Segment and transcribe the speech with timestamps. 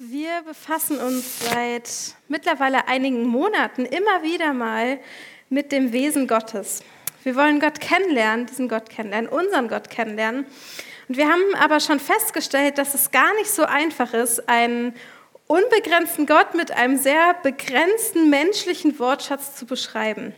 [0.00, 1.90] Wir befassen uns seit
[2.28, 5.00] mittlerweile einigen Monaten immer wieder mal
[5.48, 6.84] mit dem Wesen Gottes.
[7.24, 10.46] Wir wollen Gott kennenlernen, diesen Gott kennenlernen, unseren Gott kennenlernen.
[11.08, 14.94] Und wir haben aber schon festgestellt, dass es gar nicht so einfach ist, einen
[15.48, 20.32] unbegrenzten Gott mit einem sehr begrenzten menschlichen Wortschatz zu beschreiben.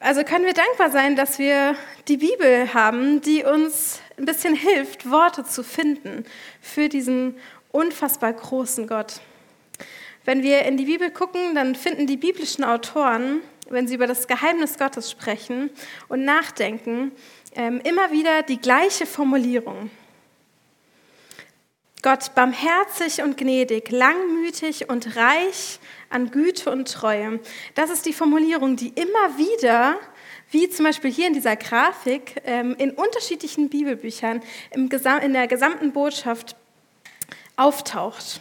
[0.00, 1.76] Also können wir dankbar sein, dass wir
[2.06, 6.24] die Bibel haben, die uns ein bisschen hilft, Worte zu finden
[6.60, 7.36] für diesen
[7.70, 9.20] unfassbar großen Gott.
[10.24, 14.26] Wenn wir in die Bibel gucken, dann finden die biblischen Autoren, wenn sie über das
[14.26, 15.70] Geheimnis Gottes sprechen
[16.08, 17.12] und nachdenken,
[17.54, 19.90] ähm, immer wieder die gleiche Formulierung.
[22.02, 25.80] Gott barmherzig und gnädig, langmütig und reich
[26.10, 27.40] an Güte und Treue.
[27.74, 29.98] Das ist die Formulierung, die immer wieder
[30.50, 34.88] wie zum Beispiel hier in dieser Grafik ähm, in unterschiedlichen Bibelbüchern in
[35.32, 36.56] der gesamten Botschaft
[37.56, 38.40] auftaucht.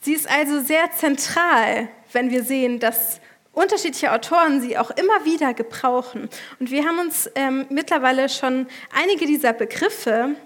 [0.00, 3.20] Sie ist also sehr zentral, wenn wir sehen, dass
[3.52, 6.30] unterschiedliche Autoren sie auch immer wieder gebrauchen.
[6.58, 10.36] Und wir haben uns ähm, mittlerweile schon einige dieser Begriffe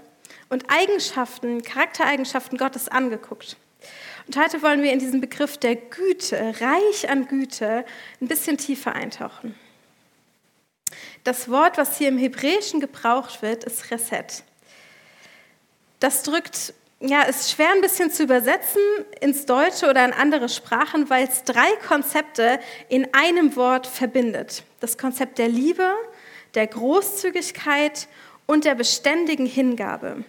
[0.48, 3.56] und Eigenschaften, Charaktereigenschaften Gottes angeguckt.
[4.27, 7.84] Und heute wollen wir in diesen Begriff der Güte, reich an Güte,
[8.20, 9.55] ein bisschen tiefer eintauchen.
[11.25, 14.44] Das Wort, was hier im Hebräischen gebraucht wird, ist Reset.
[15.98, 18.83] Das drückt, ja, ist schwer ein bisschen zu übersetzen
[19.20, 24.64] ins Deutsche oder in andere Sprachen, weil es drei Konzepte in einem Wort verbindet.
[24.80, 25.91] Das Konzept der Liebe,
[26.55, 28.06] der Großzügigkeit
[28.45, 30.25] und der beständigen Hingabe.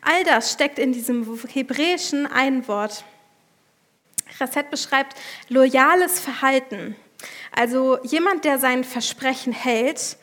[0.00, 3.04] All das steckt in diesem hebräischen ein Wort.
[4.38, 5.16] Reset beschreibt
[5.48, 6.94] loyales Verhalten,
[7.54, 10.16] also jemand, der sein Versprechen hält.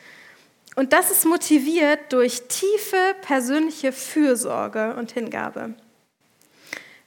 [0.74, 5.74] Und das ist motiviert durch tiefe persönliche Fürsorge und Hingabe.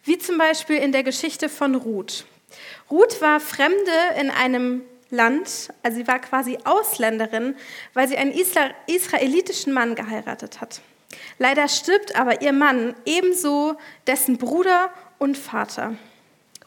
[0.04, 2.26] Wie zum Beispiel in der Geschichte von Ruth.
[2.92, 7.56] Ruth war Fremde in einem Land, also sie war quasi Ausländerin,
[7.94, 10.82] weil sie einen israelitischen Mann geheiratet hat.
[11.38, 13.78] Leider stirbt aber ihr Mann ebenso
[14.08, 15.96] dessen Bruder und Vater.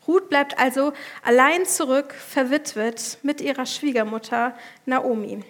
[0.09, 5.45] Ruth bleibt also allein zurück, verwitwet mit ihrer Schwiegermutter Naomi.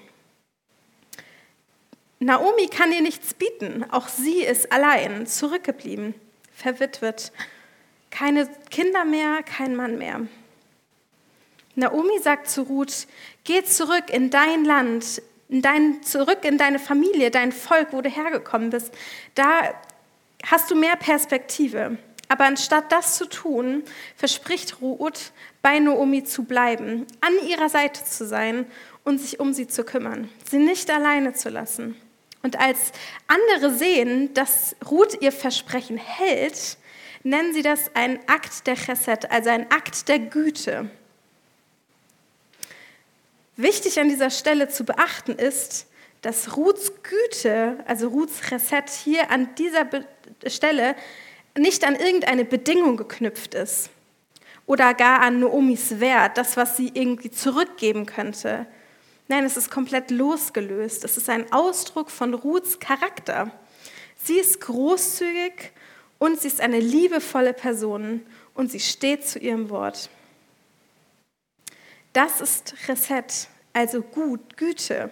[2.19, 6.15] Naomi kann ihr nichts bieten, auch sie ist allein, zurückgeblieben,
[6.53, 7.33] verwitwet.
[8.11, 10.27] Keine Kinder mehr, kein Mann mehr.
[11.77, 13.07] Naomi sagt zu Ruth,
[13.45, 18.09] geh zurück in dein Land, in dein, zurück in deine Familie, dein Volk, wo du
[18.09, 18.93] hergekommen bist.
[19.37, 19.75] Da
[20.45, 21.99] hast du mehr Perspektive.
[22.28, 23.83] Aber anstatt das zu tun,
[24.16, 28.66] verspricht Ruth, bei Naomi zu bleiben, an ihrer Seite zu sein
[29.05, 31.97] und sich um sie zu kümmern, sie nicht alleine zu lassen.
[32.43, 32.93] Und als
[33.27, 36.77] andere sehen, dass Ruth ihr Versprechen hält,
[37.22, 40.91] nennen sie das einen Akt der Chesed, also einen Akt der Güte.
[43.56, 45.87] Wichtig an dieser Stelle zu beachten ist,
[46.22, 49.89] dass Ruths Güte, also Ruths Chesed hier an dieser
[50.47, 50.95] Stelle
[51.59, 53.91] nicht an irgendeine Bedingung geknüpft ist
[54.67, 58.67] oder gar an Noomis Wert, das, was sie irgendwie zurückgeben könnte.
[59.29, 61.05] Nein, es ist komplett losgelöst.
[61.05, 63.51] Es ist ein Ausdruck von Ruths Charakter.
[64.23, 65.73] Sie ist großzügig
[66.19, 68.23] und sie ist eine liebevolle Person
[68.55, 70.11] und sie steht zu ihrem Wort.
[72.13, 75.11] Das ist Reset, also Gut, Güte.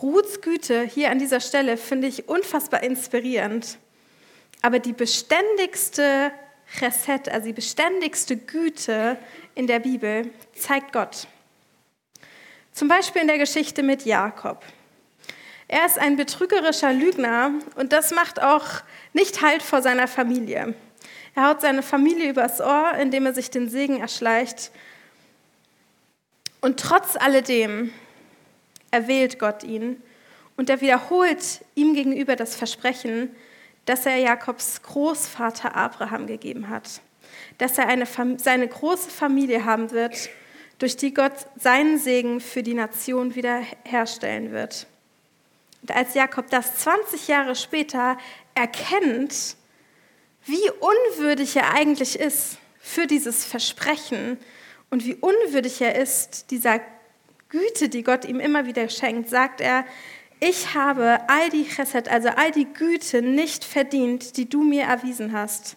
[0.00, 3.78] Ruths Güte hier an dieser Stelle finde ich unfassbar inspirierend.
[4.62, 6.32] Aber die beständigste
[6.80, 9.18] Reset, also die beständigste Güte
[9.54, 11.26] in der Bibel, zeigt Gott.
[12.72, 14.64] Zum Beispiel in der Geschichte mit Jakob.
[15.68, 18.66] Er ist ein betrügerischer Lügner und das macht auch
[19.12, 20.74] nicht Halt vor seiner Familie.
[21.34, 24.70] Er haut seine Familie übers Ohr, indem er sich den Segen erschleicht.
[26.60, 27.92] Und trotz alledem
[28.90, 30.00] erwählt Gott ihn
[30.56, 33.34] und er wiederholt ihm gegenüber das Versprechen,
[33.84, 37.00] das er Jakobs Großvater Abraham gegeben hat,
[37.58, 38.06] dass er eine,
[38.38, 40.30] seine große Familie haben wird,
[40.78, 44.86] durch die Gott seinen Segen für die Nation wiederherstellen wird.
[45.82, 48.16] Und als Jakob das 20 Jahre später
[48.54, 49.56] erkennt,
[50.44, 54.38] wie unwürdig er eigentlich ist für dieses Versprechen
[54.90, 56.80] und wie unwürdig er ist dieser
[57.48, 59.84] Güte, die Gott ihm immer wieder schenkt, sagt er,
[60.42, 65.32] ich habe all die Chesed, also all die Güte nicht verdient, die du mir erwiesen
[65.32, 65.76] hast.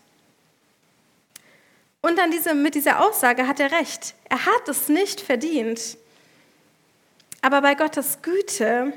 [2.01, 4.15] Und dann diese, mit dieser Aussage hat er recht.
[4.27, 5.99] Er hat es nicht verdient.
[7.43, 8.91] Aber bei Gottes Güte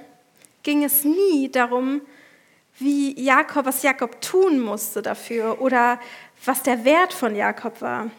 [0.62, 2.00] ging es nie darum,
[2.79, 6.00] wie Jakob, was Jakob tun musste dafür oder
[6.47, 8.11] was der Wert von Jakob war.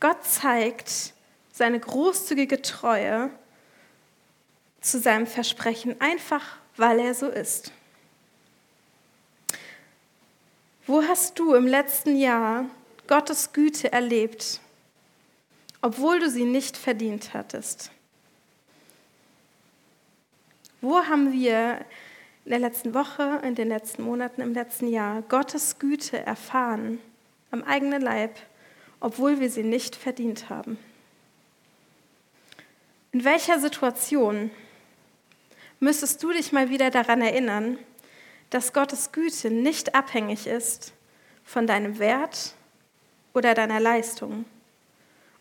[0.00, 1.12] Gott zeigt
[1.52, 3.30] seine großzügige Treue
[4.80, 7.72] zu seinem Versprechen, einfach weil er so ist.
[10.86, 12.64] Wo hast du im letzten Jahr
[13.06, 14.60] Gottes Güte erlebt,
[15.82, 17.90] obwohl du sie nicht verdient hattest?
[20.80, 21.84] Wo haben wir
[22.44, 26.98] in der letzten Woche, in den letzten Monaten, im letzten Jahr Gottes Güte erfahren
[27.50, 28.36] am eigenen Leib,
[28.98, 30.78] obwohl wir sie nicht verdient haben?
[33.12, 34.50] In welcher Situation
[35.80, 37.78] müsstest du dich mal wieder daran erinnern,
[38.50, 40.92] dass Gottes Güte nicht abhängig ist
[41.44, 42.54] von deinem Wert
[43.32, 44.44] oder deiner Leistung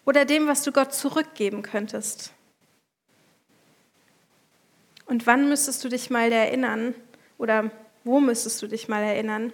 [0.06, 2.34] oder dem, was du Gott zurückgeben könntest?
[5.06, 6.94] Und wann müsstest du dich mal erinnern,
[7.38, 7.72] oder
[8.04, 9.52] wo müsstest du dich mal erinnern,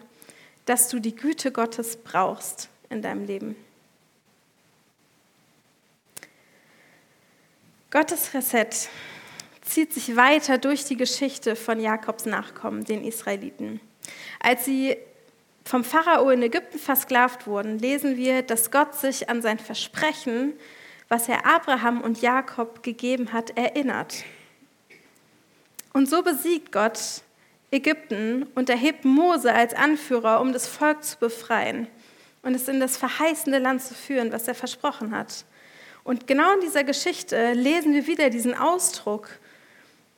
[0.65, 3.55] dass du die Güte Gottes brauchst in deinem Leben?
[7.91, 8.89] Gottes Reset
[9.65, 13.81] zieht sich weiter durch die Geschichte von Jakobs Nachkommen, den Israeliten.
[14.39, 14.97] Als sie
[15.63, 20.53] vom Pharao in Ägypten versklavt wurden, lesen wir, dass Gott sich an sein Versprechen,
[21.09, 24.23] was er Abraham und Jakob gegeben hat, erinnert.
[25.93, 26.99] Und so besiegt Gott
[27.71, 31.87] Ägypten und erhebt Mose als Anführer, um das Volk zu befreien
[32.43, 35.45] und es in das verheißende Land zu führen, was er versprochen hat.
[36.03, 39.39] Und genau in dieser Geschichte lesen wir wieder diesen Ausdruck.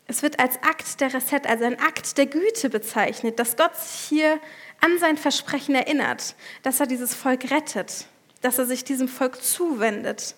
[0.07, 4.07] Es wird als Akt der Reset, also ein Akt der Güte bezeichnet, dass Gott sich
[4.07, 4.39] hier
[4.79, 8.07] an sein Versprechen erinnert, dass er dieses Volk rettet,
[8.41, 10.35] dass er sich diesem Volk zuwendet,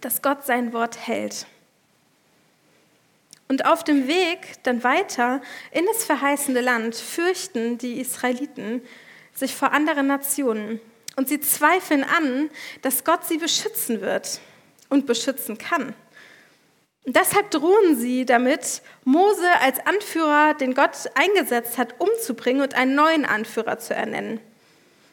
[0.00, 1.46] dass Gott sein Wort hält.
[3.48, 5.40] Und auf dem Weg dann weiter
[5.72, 8.82] in das verheißende Land fürchten die Israeliten
[9.34, 10.80] sich vor anderen Nationen.
[11.16, 12.50] Und sie zweifeln an,
[12.82, 14.40] dass Gott sie beschützen wird
[14.88, 15.94] und beschützen kann.
[17.06, 22.96] Und deshalb drohen sie damit, Mose als Anführer, den Gott eingesetzt hat, umzubringen und einen
[22.96, 24.40] neuen Anführer zu ernennen,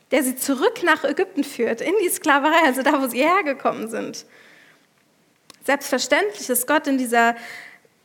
[0.10, 4.26] der sie zurück nach Ägypten führt, in die Sklaverei, also da, wo sie hergekommen sind.
[5.66, 7.36] Selbstverständlich ist Gott in dieser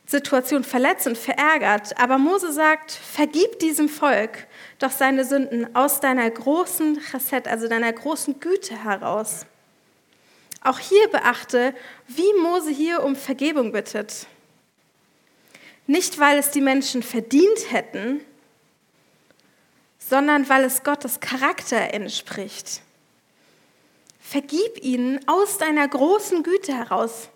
[0.05, 1.99] Situation verletzt und verärgert.
[1.99, 4.45] Aber Mose sagt, vergib diesem Volk
[4.77, 9.45] doch seine Sünden aus deiner großen Chesed, also deiner großen Güte heraus.
[10.61, 11.73] Auch hier beachte,
[12.07, 14.27] wie Mose hier um Vergebung bittet.
[15.87, 18.21] Nicht, weil es die Menschen verdient hätten,
[19.97, 22.81] sondern weil es Gottes Charakter entspricht.
[24.19, 27.29] Vergib ihnen aus deiner großen Güte heraus.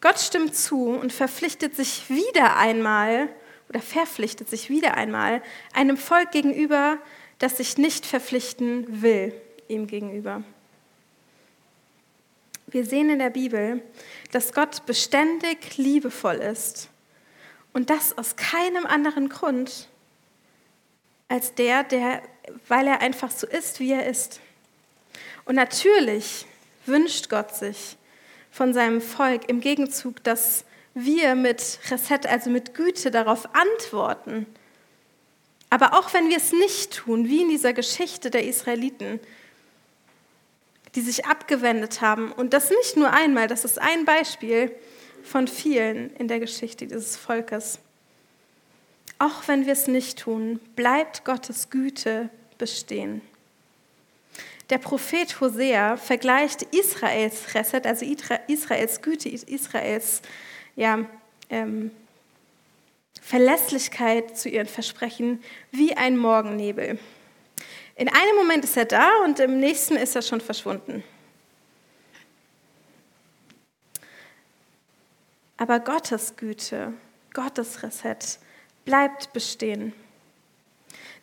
[0.00, 3.28] Gott stimmt zu und verpflichtet sich wieder einmal
[3.68, 5.42] oder verpflichtet sich wieder einmal
[5.74, 6.98] einem Volk gegenüber,
[7.40, 9.34] das sich nicht verpflichten will
[9.66, 10.44] ihm gegenüber.
[12.68, 13.82] Wir sehen in der Bibel,
[14.30, 16.88] dass Gott beständig liebevoll ist
[17.72, 19.88] und das aus keinem anderen Grund
[21.28, 22.22] als der, der,
[22.68, 24.40] weil er einfach so ist, wie er ist.
[25.44, 26.46] Und natürlich
[26.86, 27.96] wünscht Gott sich,
[28.50, 30.64] von seinem Volk im Gegenzug, dass
[30.94, 34.46] wir mit Reset, also mit Güte darauf antworten.
[35.70, 39.20] Aber auch wenn wir es nicht tun, wie in dieser Geschichte der Israeliten,
[40.96, 44.72] die sich abgewendet haben, und das nicht nur einmal, das ist ein Beispiel
[45.22, 47.78] von vielen in der Geschichte dieses Volkes.
[49.20, 53.20] Auch wenn wir es nicht tun, bleibt Gottes Güte bestehen.
[54.70, 58.06] Der Prophet Hosea vergleicht Israels Reset, also
[58.46, 60.22] Israels Güte, Israels
[60.76, 61.04] ja,
[61.50, 61.90] ähm,
[63.20, 66.98] Verlässlichkeit zu ihren Versprechen wie ein Morgennebel.
[67.96, 71.04] In einem Moment ist er da und im nächsten ist er schon verschwunden.
[75.56, 76.94] Aber Gottes Güte,
[77.34, 78.38] Gottes Reset
[78.86, 79.92] bleibt bestehen.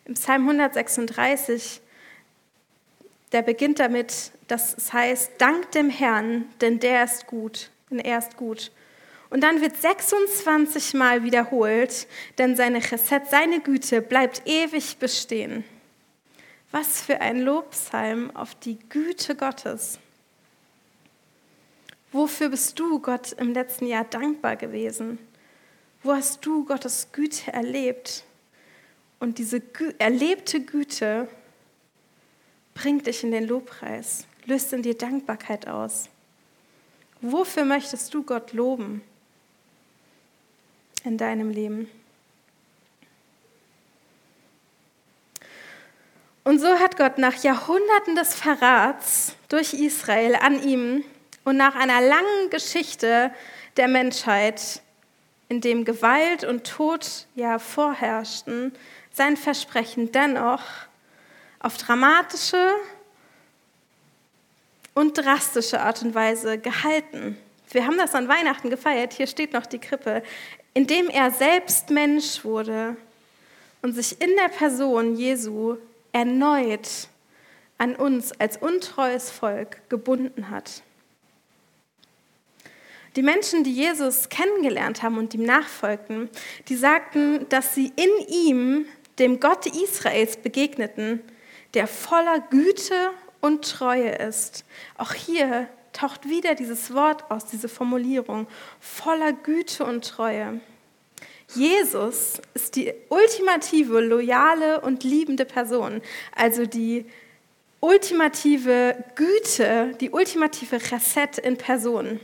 [0.04, 1.80] Im Psalm 136
[3.32, 8.18] der beginnt damit, dass es heißt, dank dem Herrn, denn der ist gut, denn er
[8.18, 8.70] ist gut.
[9.30, 12.06] Und dann wird 26 Mal wiederholt,
[12.38, 15.64] denn seine Chesed, seine Güte bleibt ewig bestehen.
[16.70, 19.98] Was für ein Lobpsalm auf die Güte Gottes.
[22.10, 25.18] Wofür bist du Gott im letzten Jahr dankbar gewesen?
[26.02, 28.24] Wo hast du Gottes Güte erlebt?
[29.18, 29.60] Und diese
[29.98, 31.28] erlebte Güte
[32.74, 36.08] bringt dich in den Lobpreis, löst in dir Dankbarkeit aus.
[37.20, 39.02] Wofür möchtest du Gott loben
[41.04, 41.90] in deinem Leben?
[46.44, 51.04] Und so hat Gott nach Jahrhunderten des Verrats durch Israel an ihm
[51.44, 53.30] und nach einer langen Geschichte
[53.76, 54.80] der Menschheit,
[55.50, 58.72] in dem Gewalt und Tod ja vorherrschten,
[59.12, 60.62] sein Versprechen dennoch
[61.60, 62.72] auf dramatische
[64.94, 67.36] und drastische Art und Weise gehalten.
[67.70, 70.22] Wir haben das an Weihnachten gefeiert, hier steht noch die Krippe,
[70.78, 72.96] indem er selbst Mensch wurde
[73.82, 75.76] und sich in der Person Jesu
[76.12, 77.08] erneut
[77.78, 80.84] an uns als untreues Volk gebunden hat.
[83.16, 86.30] Die Menschen, die Jesus kennengelernt haben und ihm nachfolgten,
[86.68, 88.86] die sagten, dass sie in ihm
[89.18, 91.20] dem Gott Israels begegneten,
[91.74, 94.64] der voller Güte und Treue ist.
[94.96, 98.46] Auch hier taucht wieder dieses Wort aus, diese Formulierung,
[98.80, 100.60] voller Güte und Treue.
[101.54, 106.02] Jesus ist die ultimative, loyale und liebende Person,
[106.34, 107.06] also die
[107.80, 112.20] ultimative Güte, die ultimative Chesed in Person.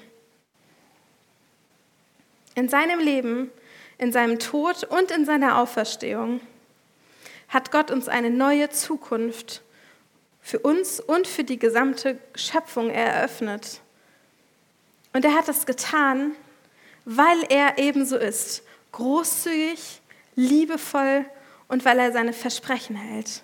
[2.54, 3.50] In seinem Leben,
[3.98, 6.40] in seinem Tod und in seiner Auferstehung
[7.48, 9.62] hat Gott uns eine neue Zukunft
[10.44, 13.80] für uns und für die gesamte Schöpfung eröffnet.
[15.14, 16.32] Und er hat das getan,
[17.06, 20.02] weil er ebenso ist, großzügig,
[20.36, 21.24] liebevoll
[21.68, 23.42] und weil er seine Versprechen hält,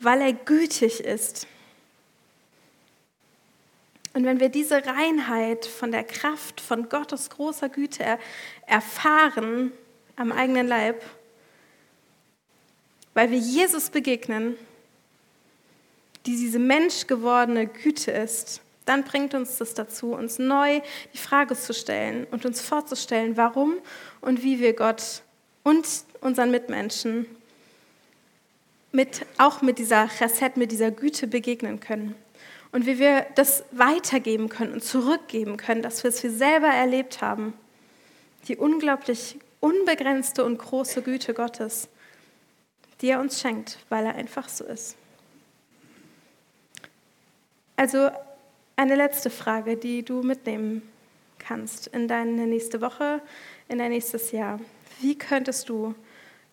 [0.00, 1.46] weil er gütig ist.
[4.12, 8.18] Und wenn wir diese Reinheit von der Kraft von Gottes großer Güte
[8.66, 9.70] erfahren
[10.16, 11.00] am eigenen Leib,
[13.14, 14.56] weil wir Jesus begegnen,
[16.26, 20.80] die diese menschgewordene Güte ist, dann bringt uns das dazu, uns neu
[21.12, 23.74] die Frage zu stellen und uns vorzustellen, warum
[24.20, 25.22] und wie wir Gott
[25.62, 25.86] und
[26.20, 27.26] unseren Mitmenschen
[28.92, 32.14] mit, auch mit dieser Chesed, mit dieser Güte begegnen können.
[32.72, 37.20] Und wie wir das weitergeben können und zurückgeben können, dass wir es wir selber erlebt
[37.20, 37.54] haben.
[38.48, 41.88] Die unglaublich unbegrenzte und große Güte Gottes,
[43.00, 44.96] die er uns schenkt, weil er einfach so ist.
[47.76, 48.10] Also
[48.76, 50.82] eine letzte Frage, die du mitnehmen
[51.38, 53.20] kannst in deine nächste Woche,
[53.68, 54.60] in dein nächstes Jahr.
[55.00, 55.94] Wie könntest du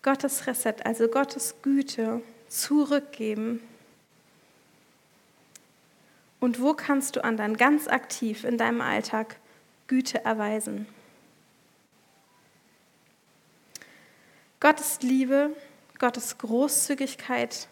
[0.02, 3.60] Gottes Reset, also Gottes Güte, zurückgeben?
[6.40, 9.36] Und wo kannst du anderen ganz aktiv in deinem Alltag
[9.86, 10.86] Güte erweisen?
[14.58, 15.50] Gottes Liebe,
[15.98, 17.68] Gottes Großzügigkeit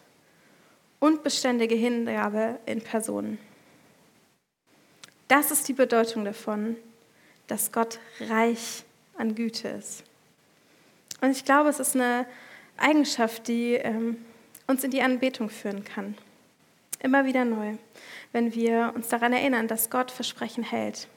[1.01, 3.39] und beständige Hingabe in Personen.
[5.27, 6.77] Das ist die Bedeutung davon,
[7.47, 8.83] dass Gott reich
[9.17, 10.03] an Güte ist.
[11.19, 12.25] Und ich glaube, es ist eine
[12.77, 14.23] Eigenschaft, die ähm,
[14.67, 16.15] uns in die Anbetung führen kann.
[16.99, 17.77] Immer wieder neu,
[18.31, 21.07] wenn wir uns daran erinnern, dass Gott Versprechen hält.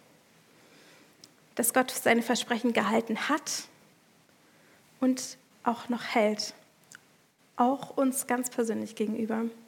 [1.56, 3.64] Dass Gott seine Versprechen gehalten hat
[5.00, 6.54] und auch noch hält.
[7.56, 9.44] Auch uns ganz persönlich gegenüber.